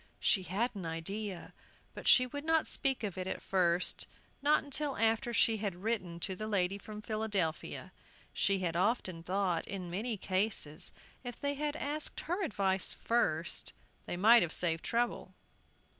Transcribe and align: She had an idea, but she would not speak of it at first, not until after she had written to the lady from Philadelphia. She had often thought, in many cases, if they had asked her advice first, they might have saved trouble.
She 0.19 0.41
had 0.41 0.71
an 0.73 0.83
idea, 0.83 1.53
but 1.93 2.07
she 2.07 2.25
would 2.25 2.43
not 2.43 2.65
speak 2.65 3.03
of 3.03 3.19
it 3.19 3.27
at 3.27 3.39
first, 3.39 4.07
not 4.41 4.63
until 4.63 4.97
after 4.97 5.31
she 5.31 5.57
had 5.57 5.83
written 5.83 6.19
to 6.21 6.35
the 6.35 6.47
lady 6.47 6.79
from 6.79 7.03
Philadelphia. 7.03 7.91
She 8.33 8.57
had 8.57 8.75
often 8.75 9.21
thought, 9.21 9.67
in 9.67 9.91
many 9.91 10.17
cases, 10.17 10.91
if 11.23 11.39
they 11.39 11.53
had 11.53 11.75
asked 11.75 12.21
her 12.21 12.43
advice 12.43 12.91
first, 12.91 13.73
they 14.07 14.17
might 14.17 14.41
have 14.41 14.53
saved 14.53 14.83
trouble. 14.83 15.35